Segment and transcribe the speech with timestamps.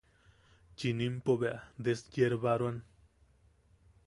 [0.77, 2.77] Chinimpo bea desyerbaroan.